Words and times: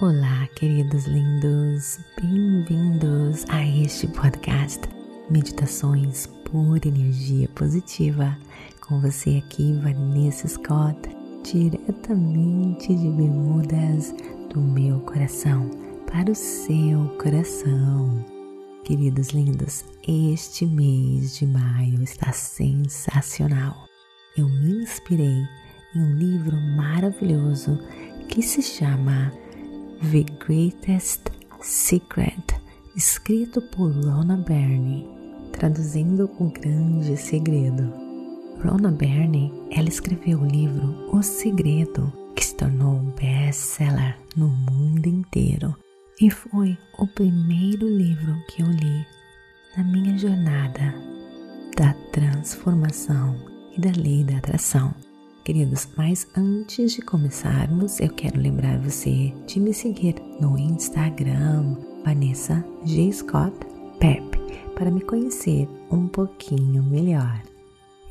Olá, 0.00 0.46
queridos 0.54 1.06
lindos, 1.06 1.98
bem-vindos 2.22 3.44
a 3.48 3.66
este 3.66 4.06
podcast 4.06 4.82
Meditações 5.28 6.28
por 6.44 6.78
Energia 6.86 7.48
Positiva. 7.48 8.38
Com 8.80 9.00
você 9.00 9.42
aqui, 9.44 9.72
Vanessa 9.82 10.46
Scott, 10.46 11.00
diretamente 11.42 12.94
de 12.94 13.10
Bermudas, 13.10 14.14
do 14.54 14.60
meu 14.60 15.00
coração 15.00 15.68
para 16.06 16.30
o 16.30 16.34
seu 16.36 17.08
coração. 17.20 18.24
Queridos 18.84 19.30
lindos, 19.30 19.84
este 20.06 20.64
mês 20.64 21.36
de 21.36 21.44
maio 21.44 22.00
está 22.04 22.30
sensacional. 22.30 23.74
Eu 24.36 24.48
me 24.48 24.80
inspirei 24.80 25.42
em 25.92 26.00
um 26.00 26.14
livro 26.14 26.56
maravilhoso 26.56 27.76
que 28.28 28.40
se 28.40 28.62
chama 28.62 29.32
The 30.00 30.24
Greatest 30.46 31.28
Secret, 31.60 32.54
escrito 32.94 33.60
por 33.60 33.90
Rona 33.92 34.36
Byrne, 34.36 35.04
traduzindo 35.50 36.30
O 36.38 36.50
Grande 36.52 37.16
Segredo. 37.16 37.92
Rona 38.64 38.92
Byrne, 38.92 39.52
ela 39.72 39.88
escreveu 39.88 40.38
o 40.38 40.46
livro 40.46 41.10
O 41.12 41.20
Segredo, 41.20 42.12
que 42.36 42.44
se 42.44 42.54
tornou 42.54 42.94
um 42.94 43.10
best-seller 43.10 44.16
no 44.36 44.48
mundo 44.48 45.06
inteiro 45.08 45.74
e 46.20 46.30
foi 46.30 46.78
o 46.96 47.06
primeiro 47.08 47.88
livro 47.88 48.36
que 48.48 48.62
eu 48.62 48.68
li 48.68 49.04
na 49.76 49.82
minha 49.82 50.16
jornada 50.16 50.94
da 51.76 51.92
transformação 52.12 53.34
e 53.76 53.80
da 53.80 53.90
lei 54.00 54.22
da 54.22 54.38
atração 54.38 54.94
queridos, 55.48 55.88
mas 55.96 56.28
antes 56.36 56.92
de 56.92 57.00
começarmos, 57.00 58.00
eu 58.00 58.10
quero 58.10 58.38
lembrar 58.38 58.78
você 58.80 59.32
de 59.46 59.58
me 59.58 59.72
seguir 59.72 60.14
no 60.38 60.58
Instagram, 60.58 61.74
Vanessa 62.04 62.62
G. 62.84 63.10
Scott 63.10 63.56
Pep, 63.98 64.22
para 64.74 64.90
me 64.90 65.00
conhecer 65.00 65.66
um 65.90 66.06
pouquinho 66.06 66.82
melhor. 66.82 67.42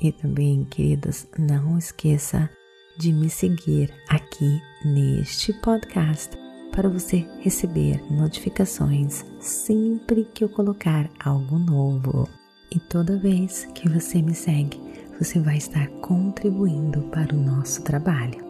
E 0.02 0.12
também, 0.12 0.64
queridos, 0.64 1.28
não 1.38 1.78
esqueça 1.78 2.50
de 2.98 3.14
me 3.14 3.30
seguir 3.30 3.94
aqui 4.10 4.60
neste 4.84 5.54
podcast 5.62 6.36
para 6.72 6.90
você 6.90 7.18
receber 7.42 8.02
notificações 8.12 9.24
sempre 9.40 10.28
que 10.34 10.44
eu 10.44 10.50
colocar 10.50 11.08
algo 11.24 11.60
novo. 11.60 12.28
E 12.72 12.80
toda 12.80 13.16
vez 13.16 13.68
que 13.76 13.88
você 13.88 14.24
me 14.24 14.34
segue, 14.34 14.87
você 15.20 15.40
vai 15.40 15.58
estar 15.58 15.88
contribuindo 16.02 17.02
para 17.04 17.36
o 17.36 17.40
nosso 17.40 17.82
trabalho. 17.84 18.46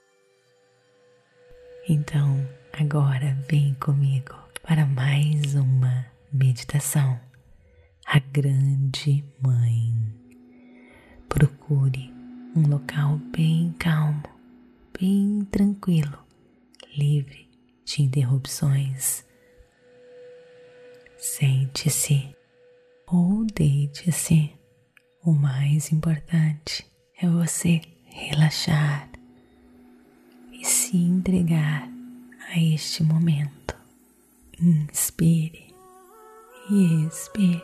Então, 1.86 2.48
agora 2.72 3.36
vem 3.50 3.74
comigo 3.74 4.34
para 4.62 4.86
mais 4.86 5.54
uma 5.54 6.06
meditação. 6.32 7.20
A 8.06 8.18
Grande 8.18 9.22
Mãe. 9.42 9.94
Procure 11.28 12.10
um 12.56 12.66
local 12.66 13.18
bem 13.36 13.74
calmo, 13.78 14.22
bem 14.98 15.46
tranquilo, 15.50 16.18
livre 16.96 17.50
de 17.84 18.02
interrupções 18.02 19.28
Sente-se 21.20 22.34
ou 23.06 23.44
deite-se. 23.44 24.58
O 25.22 25.32
mais 25.32 25.92
importante 25.92 26.90
é 27.20 27.28
você 27.28 27.82
relaxar 28.06 29.06
e 30.50 30.64
se 30.64 30.96
entregar 30.96 31.86
a 32.48 32.58
este 32.58 33.02
momento. 33.02 33.76
Inspire 34.58 35.74
e 36.70 37.06
expire. 37.06 37.62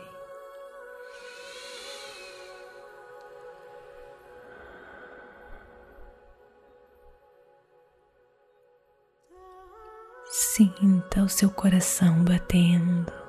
Sinta 10.29 11.23
o 11.23 11.29
seu 11.29 11.49
coração 11.49 12.23
batendo. 12.23 13.26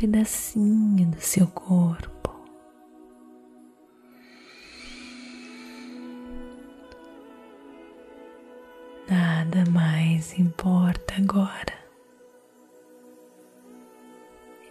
Pedacinho 0.00 1.10
do 1.10 1.20
seu 1.20 1.46
corpo. 1.46 2.18
nada 9.06 9.68
mais 9.70 10.38
importa 10.38 11.16
agora. 11.16 11.78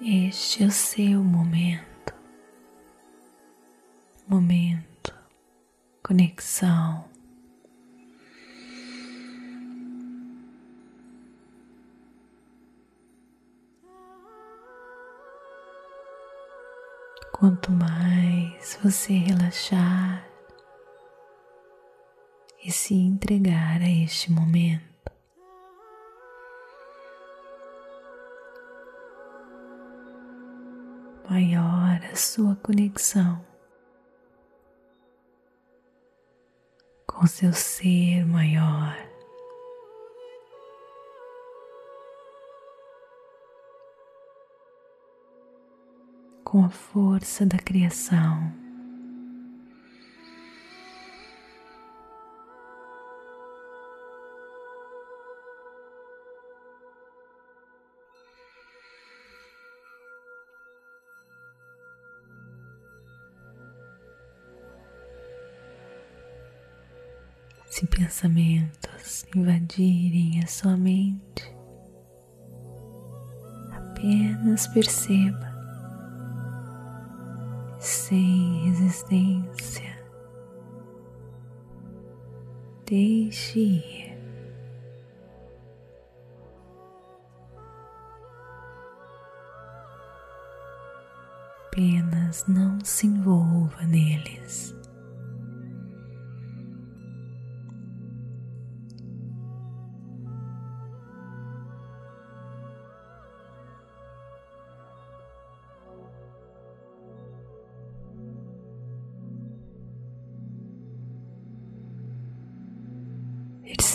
Este 0.01 0.63
é 0.63 0.67
o 0.67 0.71
seu 0.71 1.21
momento, 1.21 2.15
momento, 4.27 5.13
conexão. 6.01 7.08
Quanto 17.39 17.71
mais 17.71 18.77
você 18.83 19.13
relaxar, 19.13 20.29
e 22.61 22.69
se 22.69 22.93
entregar 22.93 23.81
a 23.81 23.89
este 23.89 24.29
momento. 24.29 24.83
Maior 31.29 32.01
a 32.11 32.15
sua 32.17 32.55
conexão 32.57 33.45
com 37.07 37.25
seu 37.25 37.53
ser 37.53 38.25
maior. 38.25 39.08
Com 46.51 46.65
a 46.65 46.69
força 46.69 47.45
da 47.45 47.59
criação. 47.59 48.51
Se 67.67 67.85
pensamentos 67.85 69.23
invadirem 69.35 70.41
a 70.43 70.47
sua 70.47 70.75
mente, 70.75 71.55
apenas 73.71 74.65
perceba 74.69 75.48
sem 78.09 78.63
resistência 78.65 79.99
Deixe 82.87 83.59
ir. 83.59 84.17
Apenas 91.67 92.47
não 92.47 92.83
se 92.83 93.05
envolva 93.05 93.83
neles. 93.85 94.78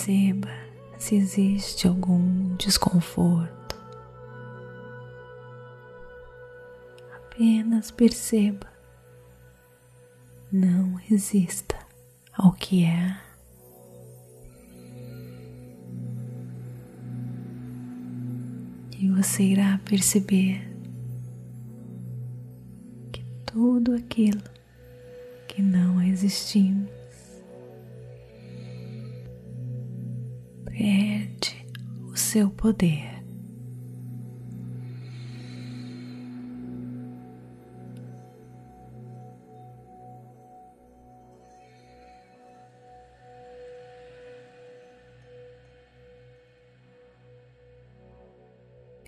Perceba 0.04 0.50
se 0.98 1.16
existe 1.16 1.88
algum 1.88 2.54
desconforto. 2.56 3.74
Apenas 7.16 7.90
perceba. 7.90 8.66
Não 10.52 10.92
resista 10.96 11.78
ao 12.34 12.52
que 12.52 12.84
é. 12.84 13.18
E 18.98 19.08
você 19.08 19.42
irá 19.42 19.80
perceber 19.86 20.68
que 23.10 23.24
tudo 23.46 23.94
aquilo 23.94 24.42
que 25.48 25.62
não 25.62 26.02
existimos 26.02 27.03
seu 32.34 32.50
poder. 32.50 33.22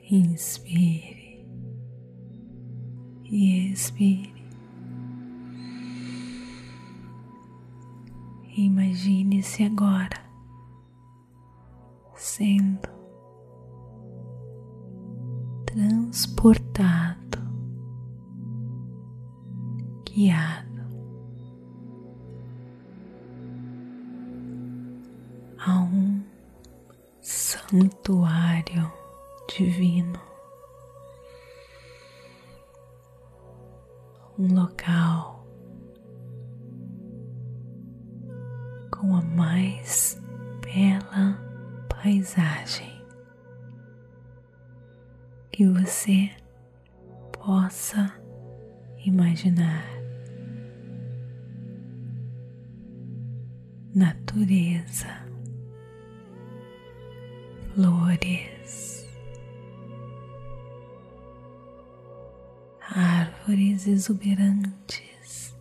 Inspire 0.09 1.45
e 3.25 3.73
expire. 3.73 4.33
Imagine-se 8.57 9.65
agora 9.65 10.25
sendo 12.15 12.96
transportado, 16.55 17.39
guiado 20.05 20.87
a 25.59 25.81
um 25.81 26.23
santuário 27.21 28.93
divino, 29.49 30.21
um 34.39 34.55
local 34.55 35.45
com 38.93 39.17
a 39.17 39.23
mais 39.23 40.23
bela 40.63 41.41
paisagem 41.89 42.97
que 45.57 45.67
você 45.67 46.36
imaginar. 49.47 49.85
Natureza, 53.95 55.25
flores, 57.75 59.07
árvores 62.91 63.87
exuberantes, 63.87 65.55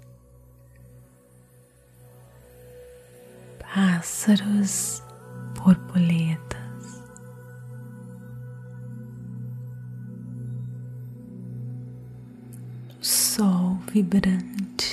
pássaros 3.59 5.01
borboletas. 5.63 6.14
Sol 13.35 13.75
vibrante, 13.91 14.84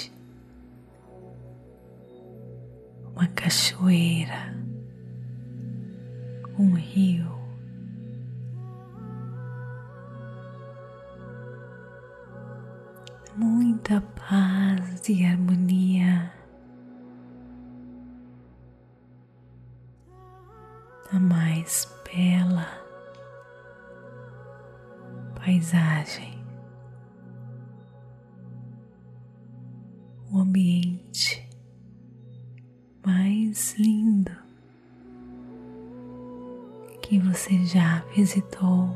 que 37.12 37.18
você 37.18 37.62
já 37.66 38.02
visitou. 38.16 38.88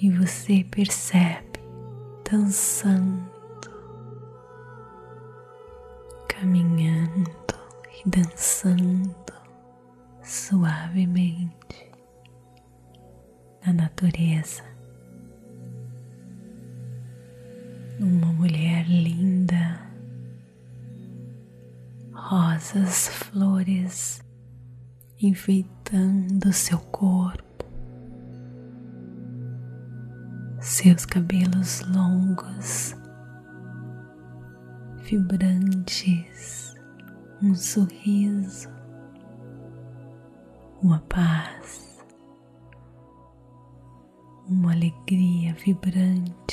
E 0.00 0.10
você 0.10 0.64
percebe 0.70 1.60
dançando 2.30 3.30
caminhando 6.26 7.30
e 7.98 8.08
dançando 8.08 9.14
suavemente 10.22 11.92
na 13.66 13.74
natureza. 13.74 14.62
Uma 18.00 18.32
mulher 18.32 18.88
linda, 18.88 19.85
rosas, 22.56 23.08
flores 23.08 24.20
enfeitando 25.20 26.52
seu 26.52 26.78
corpo, 26.78 27.64
seus 30.60 31.04
cabelos 31.04 31.82
longos 31.82 32.94
vibrantes, 35.02 36.74
um 37.42 37.54
sorriso, 37.54 38.68
uma 40.82 41.00
paz, 41.00 41.98
uma 44.48 44.72
alegria 44.72 45.54
vibrante. 45.54 46.45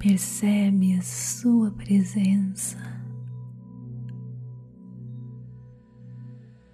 Percebe 0.00 0.96
a 0.96 1.02
sua 1.02 1.70
presença 1.72 2.78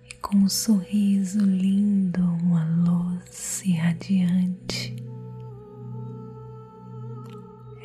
e 0.09 0.15
com 0.23 0.37
um 0.37 0.49
sorriso 0.49 1.41
lindo, 1.45 2.23
uma 2.23 2.65
luz 2.65 3.63
irradiante 3.65 4.95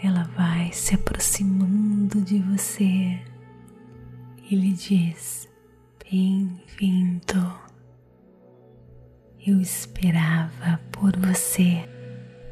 ela 0.04 0.24
vai 0.36 0.72
se 0.72 0.96
aproximando 0.96 2.22
de 2.22 2.40
você 2.40 3.20
e 4.50 4.56
lhe 4.56 4.74
diz: 4.74 5.48
Bem-vindo. 6.04 7.60
Eu 9.46 9.60
esperava 9.60 10.80
por 10.92 11.16
você. 11.18 11.88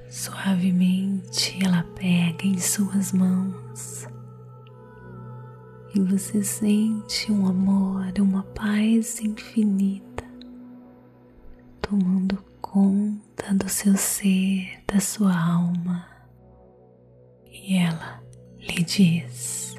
Suavemente 0.10 1.63
ela 1.63 1.84
pega 1.96 2.44
em 2.44 2.58
suas 2.58 3.12
mãos 3.13 4.08
e 5.94 6.00
você 6.00 6.44
sente 6.44 7.32
um 7.32 7.46
amor, 7.46 8.12
uma 8.20 8.42
paz 8.42 9.22
infinita 9.22 10.24
tomando 11.80 12.44
conta 12.60 13.54
do 13.54 13.70
seu 13.70 13.96
ser, 13.96 14.84
da 14.92 15.00
sua 15.00 15.32
alma 15.32 16.08
e 17.46 17.78
ela 17.78 18.24
lhe 18.58 18.84
diz: 18.84 19.75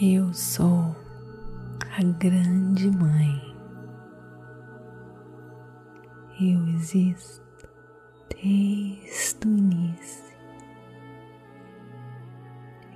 Eu 0.00 0.32
sou 0.32 0.94
a 1.98 2.02
grande 2.18 2.88
mãe. 2.88 3.54
Eu 6.40 6.68
existo 6.68 7.43
desde 8.44 9.48
o 9.48 9.56
início. 9.56 10.36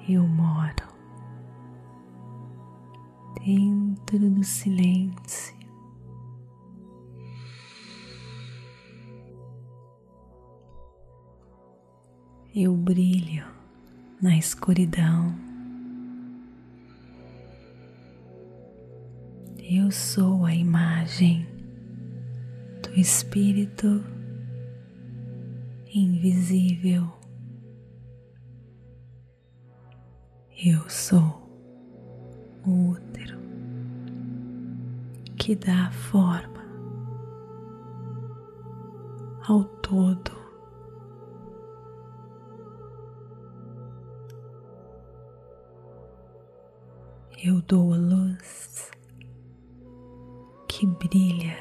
Eu 0.06 0.26
moro 0.28 0.74
dentro 3.42 4.18
do 4.18 4.44
silêncio. 4.44 5.56
Eu 12.54 12.76
brilho 12.76 13.46
na 14.20 14.36
escuridão. 14.36 15.34
Eu 19.58 19.90
sou 19.90 20.44
a 20.44 20.54
imagem 20.54 21.46
do 22.82 22.98
Espírito 22.98 24.17
invisível. 25.94 27.06
Eu 30.64 30.88
sou 30.88 31.22
o 32.66 32.90
útero 32.90 33.38
que 35.38 35.54
dá 35.54 35.90
forma 35.90 36.64
ao 39.46 39.64
todo. 39.64 40.32
Eu 47.42 47.62
dou 47.62 47.94
a 47.94 47.96
luz 47.96 48.90
que 50.66 50.86
brilha 50.86 51.56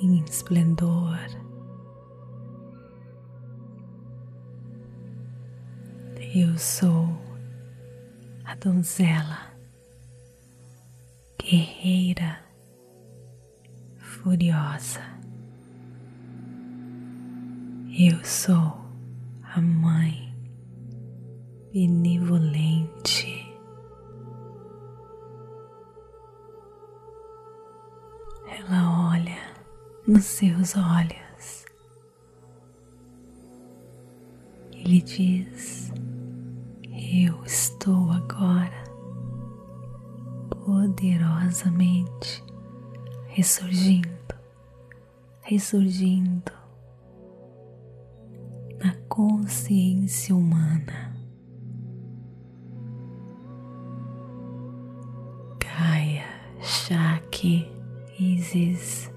em 0.00 0.24
esplendor. 0.24 1.45
Eu 6.38 6.58
sou 6.58 7.08
a 8.44 8.54
donzela 8.56 9.56
guerreira 11.40 12.44
furiosa. 13.96 15.00
Eu 17.98 18.22
sou 18.22 18.76
a 19.44 19.62
mãe 19.62 20.30
benevolente. 21.72 23.50
Ela 28.46 29.10
olha 29.10 29.54
nos 30.06 30.26
seus 30.26 30.76
olhos 30.76 31.64
e 34.72 34.84
lhe 34.84 35.00
diz: 35.00 35.85
Eu 37.18 37.42
estou 37.46 38.10
agora 38.10 38.84
poderosamente 40.50 42.44
ressurgindo, 43.28 44.34
ressurgindo 45.40 46.52
na 48.84 48.94
consciência 49.08 50.36
humana. 50.36 51.16
Gaia, 55.58 56.26
Shakti, 56.60 57.72
Isis, 58.20 59.10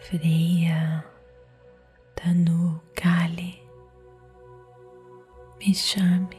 Freia, 0.00 1.13
Me 5.74 5.78
chame 5.80 6.38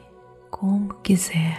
como 0.50 0.94
quiser 1.04 1.58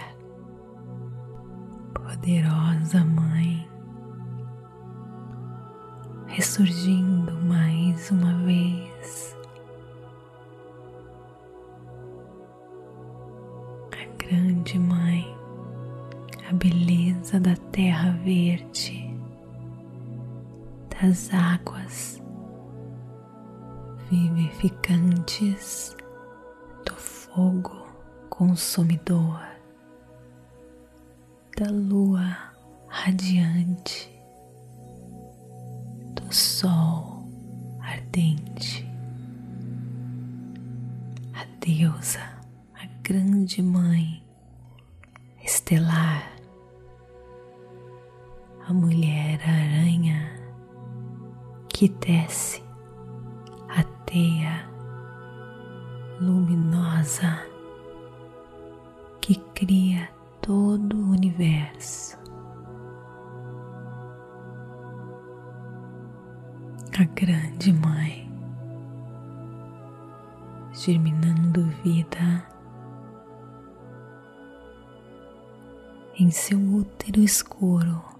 poderosa 1.93 3.05
Mãe, 3.05 3.69
ressurgindo 6.25 7.33
mais 7.43 8.09
uma 8.09 8.33
vez. 8.45 9.37
A 13.91 14.05
grande 14.17 14.79
Mãe, 14.79 15.37
a 16.49 16.53
beleza 16.53 17.39
da 17.39 17.55
terra 17.71 18.09
verde, 18.23 19.07
das 20.99 21.31
águas 21.31 22.19
vivificantes, 24.09 25.95
fogo 27.37 27.85
consumidor 28.31 29.39
da 31.55 31.69
lua 31.69 32.35
radiante, 32.87 34.09
do 36.15 36.33
sol 36.33 37.29
ardente, 37.79 38.83
a 41.35 41.45
deusa, 41.63 42.41
a 42.73 42.87
grande 43.03 43.61
mãe 43.61 44.25
estelar, 45.43 46.35
a 48.67 48.73
mulher 48.73 49.39
aranha 49.47 50.27
que 51.69 51.87
desce 51.87 52.63
a 53.69 53.83
teia 54.07 54.76
luminosa 56.19 57.45
que 59.21 59.35
cria 59.53 60.09
todo 60.41 60.95
o 60.95 61.11
universo. 61.11 62.17
A 66.99 67.03
grande 67.03 67.71
mãe, 67.73 68.31
germinando 70.73 71.65
vida 71.83 72.47
em 76.17 76.31
seu 76.31 76.57
útero 76.57 77.21
escuro. 77.21 78.16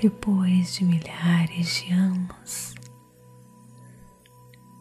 Depois 0.00 0.76
de 0.76 0.84
milhares 0.84 1.82
de 1.82 1.92
anos, 1.92 2.74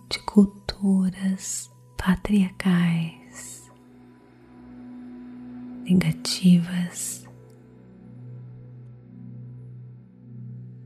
de 0.07 0.19
culturas 0.19 1.71
patriarcais 1.97 3.71
negativas 5.85 7.27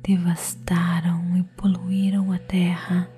devastaram 0.02 1.36
e 1.38 1.44
poluíram 1.58 2.32
a 2.32 2.40
terra. 2.40 3.12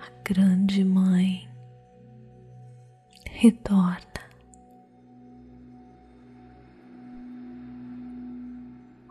A 0.00 0.10
grande 0.24 0.84
mãe 0.84 1.48
retorna. 3.30 4.15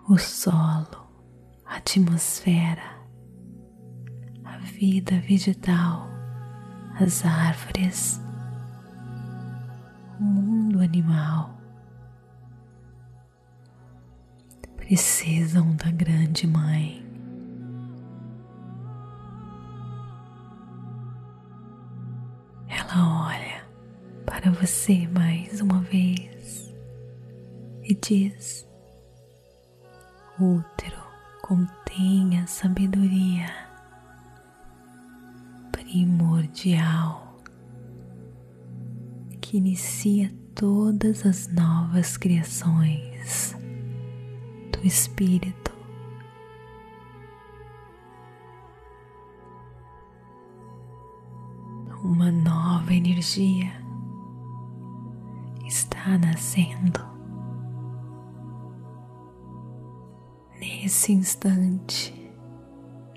O 0.08 0.18
solo, 0.18 1.10
a 1.66 1.78
atmosfera, 1.78 2.96
vida 4.80 5.20
vegetal, 5.22 6.10
as 7.00 7.26
árvores, 7.26 8.20
o 10.20 10.24
mundo 10.24 10.82
animal 10.82 11.58
precisam 14.76 15.76
da 15.78 15.90
Grande 15.92 16.46
Mãe. 16.46 17.06
Ela 22.68 23.28
olha 23.28 23.66
para 24.26 24.52
você 24.52 25.08
mais 25.08 25.62
uma 25.62 25.80
vez 25.80 26.76
e 27.82 27.96
diz: 27.96 28.65
útero 30.40 31.02
contém 31.42 32.40
a 32.40 32.48
sabedoria 32.48 33.48
primordial 35.72 37.42
que 39.40 39.58
inicia 39.58 40.34
todas 40.54 41.26
as 41.26 41.48
novas 41.48 42.18
criações 42.18 43.56
do 44.74 44.86
espírito. 44.86 45.74
Uma 52.04 52.32
nova 52.32 52.94
energia 52.94 53.72
está 55.66 56.18
nascendo 56.18 57.15
nesse 60.86 61.12
instante, 61.14 62.14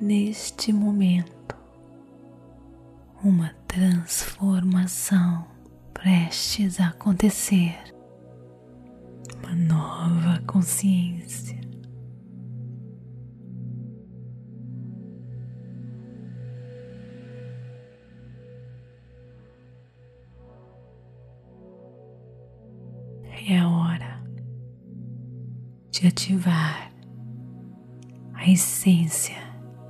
neste 0.01 0.73
momento, 0.73 1.55
uma 3.23 3.51
transformação 3.67 5.47
prestes 5.93 6.81
a 6.81 6.89
acontecer 6.89 7.77
uma 9.43 9.55
nova 9.55 10.43
consciência. 10.47 11.61
É 23.47 23.59
a 23.59 23.69
hora 23.69 24.23
de 25.91 26.07
ativar 26.07 26.98
a 28.49 28.51
essência 28.51 29.37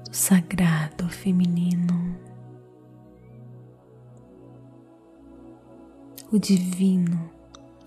do 0.05 0.13
sagrado 0.13 1.09
feminino, 1.09 2.19
o 6.33 6.39
divino 6.41 7.31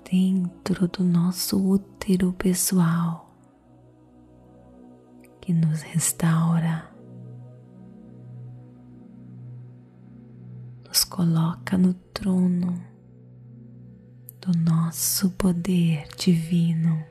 dentro 0.09 0.87
do 0.87 1.03
nosso 1.03 1.61
útero 1.61 2.31
pessoal 2.31 3.35
que 5.41 5.51
nos 5.51 5.81
restaura, 5.81 6.89
nos 10.87 11.03
coloca 11.03 11.77
no 11.77 11.93
trono 11.93 12.81
do 14.39 14.57
nosso 14.57 15.31
poder 15.31 16.07
divino, 16.17 17.11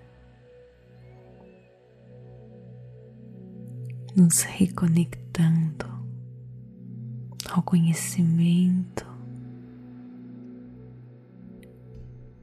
nos 4.21 4.43
reconectando 4.43 5.87
ao 7.49 7.63
conhecimento 7.63 9.07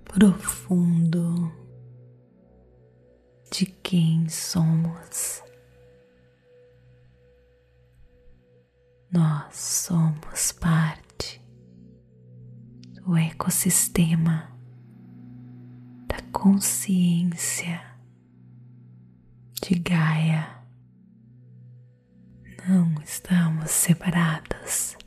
profundo 0.04 1.52
de 3.52 3.68
quem 3.68 4.28
somos. 4.28 5.44
Nós 9.12 9.56
somos 9.56 10.52
parte 10.54 11.40
do 12.96 13.16
ecossistema 13.16 14.52
da 16.08 16.20
consciência 16.32 17.80
de 19.62 19.76
Gaia. 19.76 20.57
Não 22.68 23.02
estamos 23.02 23.72
separados. 23.72 24.98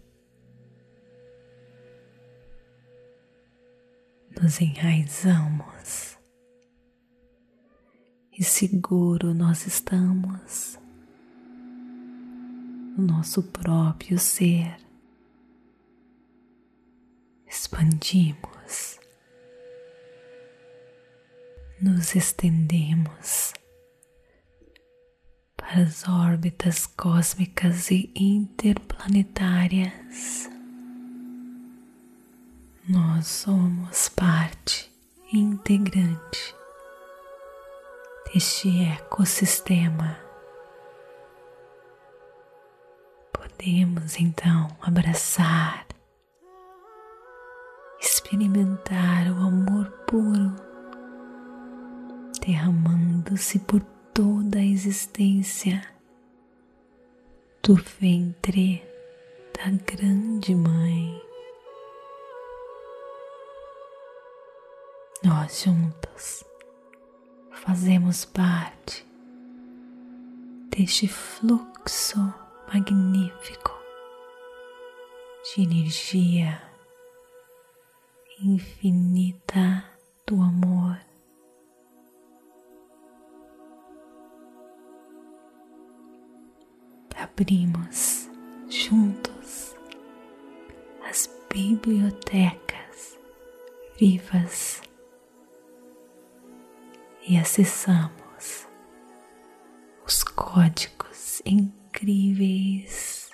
nos 4.41 4.59
enraizamos 4.59 6.17
e 8.33 8.43
seguro 8.43 9.35
nós 9.35 9.67
estamos 9.67 10.79
no 12.97 13.07
nosso 13.07 13.43
próprio 13.43 14.19
ser. 14.19 14.79
Expandimos, 17.47 18.99
nos 21.83 22.15
estendemos 22.15 23.53
as 25.73 26.09
órbitas 26.09 26.85
cósmicas 26.87 27.93
e 27.93 28.11
interplanetárias 28.17 30.51
nós 32.89 33.29
somos 33.29 34.09
parte 34.09 34.91
integrante 35.33 36.57
deste 38.33 38.83
ecossistema. 38.83 40.19
Podemos 43.33 44.19
então 44.19 44.77
abraçar, 44.81 45.87
experimentar 48.01 49.31
o 49.31 49.37
amor 49.37 49.89
puro 50.09 50.53
derramando-se 52.45 53.61
por 53.61 53.81
toda 54.15 54.59
a 54.59 54.65
existência 54.65 55.83
do 57.63 57.75
ventre 57.77 58.83
da 59.57 59.71
Grande 59.85 60.55
Mãe. 60.55 61.31
nós 65.23 65.63
juntos 65.63 66.45
fazemos 67.51 68.25
parte 68.25 69.07
deste 70.71 71.07
fluxo 71.07 72.19
magnífico 72.73 73.79
de 75.45 75.63
energia 75.63 76.63
infinita 78.43 79.85
do 80.27 80.37
amor. 80.37 81.10
Abrimos 87.41 88.29
juntos 88.69 89.75
as 91.09 91.27
bibliotecas 91.51 93.19
vivas 93.99 94.83
e 97.27 97.39
acessamos 97.39 98.69
os 100.07 100.23
códigos 100.23 101.41
incríveis 101.47 103.31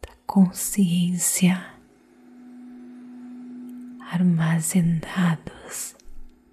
da 0.00 0.14
consciência 0.26 1.62
armazenados 4.10 5.94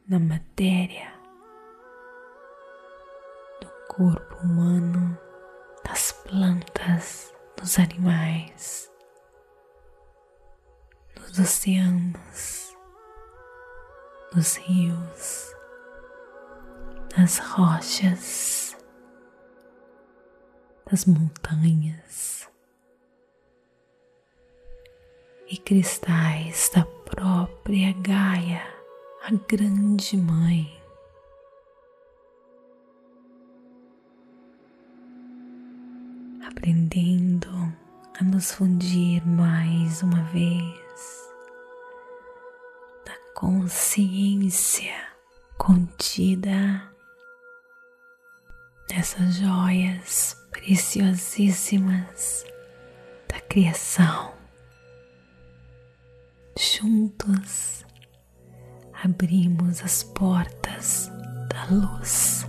na 0.05 0.19
matéria 0.19 1.13
do 3.61 3.69
corpo 3.87 4.45
humano, 4.45 5.17
das 5.87 6.11
plantas, 6.11 7.33
dos 7.55 7.79
animais, 7.79 8.91
nos 11.15 11.39
oceanos, 11.39 12.75
nos 14.33 14.55
rios 14.57 15.57
nas 17.17 17.39
rochas, 17.39 18.77
das 20.89 21.05
montanhas 21.05 22.47
e 25.49 25.57
cristais 25.57 26.69
da 26.75 26.85
própria 26.85 27.91
Gaia, 27.93 28.61
a 29.23 29.31
Grande 29.47 30.15
Mãe. 30.15 30.76
Aprendendo 36.47 37.49
a 38.17 38.23
nos 38.23 38.53
fundir 38.53 39.21
mais 39.27 40.01
uma 40.01 40.23
vez 40.31 41.29
da 43.05 43.13
consciência 43.35 44.95
contida 45.57 46.89
dessas 48.87 49.35
joias 49.35 50.37
preciosíssimas 50.51 52.45
da 53.27 53.41
criação. 53.41 54.33
Juntos 56.57 57.85
abrimos 59.03 59.83
as 59.83 60.01
portas 60.03 61.11
da 61.49 61.65
luz 61.65 62.47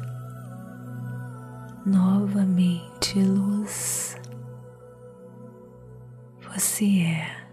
novamente 1.88 3.20
luz. 3.22 4.16
Você 6.52 7.02
é 7.02 7.48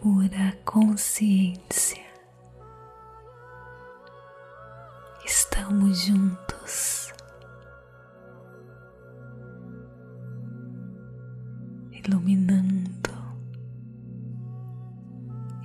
pura 0.00 0.56
consciência. 0.64 2.02
Estamos 5.24 6.00
juntos. 6.00 7.12
Iluminando, 11.92 13.12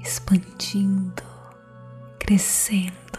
expandindo, 0.01 1.23
crescendo 2.19 3.18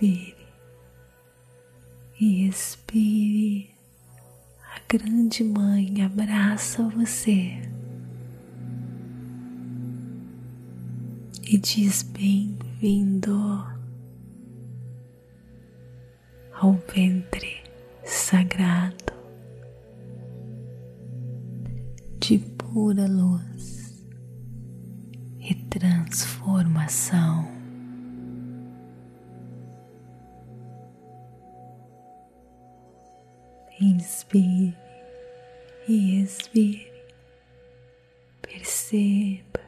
Inspire 0.00 0.34
e 2.18 2.48
expire. 2.48 3.70
A 4.74 4.80
grande 4.88 5.44
mãe 5.44 6.02
abraça 6.02 6.88
você 6.88 7.60
e 11.42 11.58
diz 11.58 12.02
bem-vindo 12.02 13.36
ao 16.54 16.72
ventre 16.94 17.62
sagrado 18.02 19.12
de 22.18 22.38
pura 22.38 23.06
luz 23.06 24.02
e 25.40 25.54
transformação. 25.54 27.59
Inspire 33.80 34.76
e 35.88 36.20
expire. 36.20 36.92
Perceba 38.42 39.60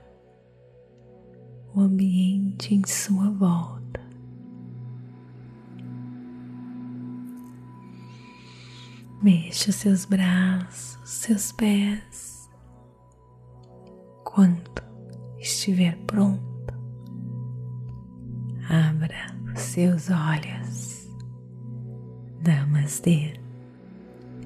o 1.74 1.80
ambiente 1.80 2.74
em 2.74 2.86
sua 2.86 3.30
volta. 3.30 4.02
Mexa 9.22 9.72
seus 9.72 10.04
braços, 10.04 10.98
seus 11.08 11.52
pés. 11.52 12.50
Quando 14.24 14.82
estiver 15.38 15.96
pronto, 16.06 16.42
abra 18.68 19.34
os 19.54 19.58
seus 19.58 20.10
olhos. 20.10 21.08
Namastê. 22.44 23.41